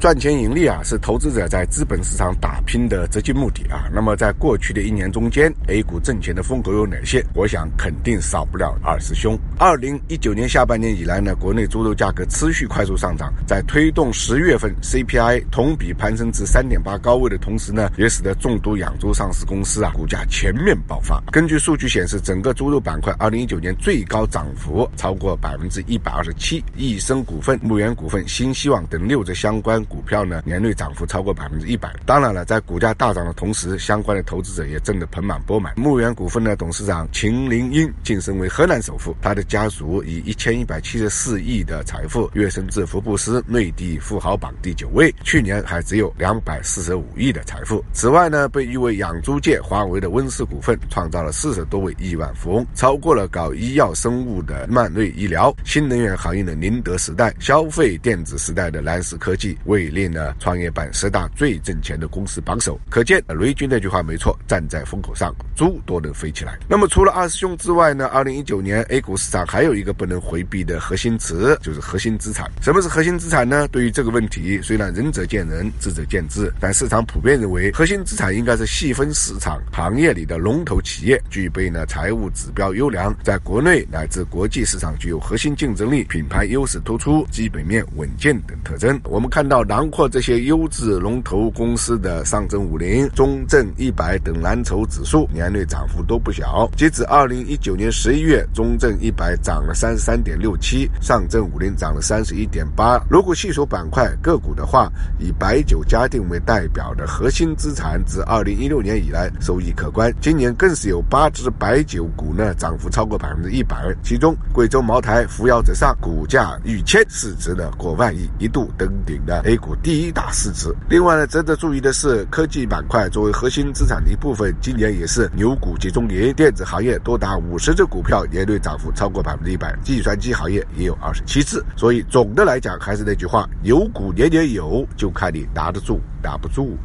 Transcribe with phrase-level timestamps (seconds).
[0.00, 3.84] 赚钱盈利啊，是投资者在资本市场打拼的直接目的啊。
[3.92, 7.22] 那么，在过去的一年中间，A 股挣钱的风格有哪些？
[7.34, 9.38] 我想肯定少不了二师兄。
[9.58, 21.22] 二零一九年下半年以来呢，国内猪肉价格持续快速上涨，在推动十月份 CPI 同比攀升至三点八高位的同时呢，也使得众多养猪上市公司啊股价全面爆发。
[21.30, 29.84] 根据数据显示，整个猪肉板块二零一九年最高涨幅超过百分之一百二十七，益生股份、牧原股份、新希望等六只相关。
[29.90, 31.92] 股票呢，年内涨幅超过百分之一百。
[32.06, 35.74] 当然了，在股价大涨的同时，相关的投资者也挣得盆满钵满。
[35.76, 45.12] 牧原股份的董事长秦林英晋升为河南首富，他的家族以一千一百七十四亿的财富跃升至福布斯内地富豪榜第九位。
[45.24, 47.84] 去年还只有两百四十五亿的财富。
[47.92, 59.79] 此外呢，被誉为养猪界华为的温氏股份创造了四十多位亿万富翁，超过了搞医药生物的曼瑞医疗、新能源行业的宁德时代、消费电子时代的蓝思科技为。
[59.80, 66.58] 位列呢创业板十大最挣钱的公司榜首，可见雷军那句话没错，站在风口上，猪都能飞起来。
[66.68, 72.50] 那么除了二师兄之外呢，二零一九年 A 股市场还有一个不能回避的核心词，就是核心资产。
[72.60, 73.66] 什么是核心资产呢？
[73.68, 89.00] 对于这个问题，虽然仁者见仁，智者见智，但市场普遍认为，核心资产应该是细分市场行业里的龙头企业，具备呢财务指标优良，在国内乃至国际市场具有核心竞争力、品牌优势突出、基本面稳健等特征。
[89.04, 96.68] 我们看到囊括这些优质龙头公司的上证五零、中证一百等蓝筹指数年内涨幅都不小。
[96.76, 103.00] 截止二零一九年十一月，中证一百涨了三十三点六七，上证五零涨了三十一点八。
[103.10, 110.12] 如果细数板块个股的话，以白酒家电为代表的核心资产，自二零一六年以来收益可观。
[110.20, 120.72] 今年更是有八只白酒股呢涨幅超过百分之一百，其中贵州茅台扶摇直上，股价逾千，市值呢过万亿，一度登顶了 A 股第一大市值。
[120.88, 126.32] 另外呢，值得注意的是，科技板块作为核心资产的一部分，今年也是牛股集中年。
[126.32, 131.60] 电子行业多达五十只股票年内涨幅超过百分之一百，计算机行业也有二十七只。
[131.74, 136.78] 所以总的来讲，还是那句话，牛股年年有，就看你拿得住拿不住。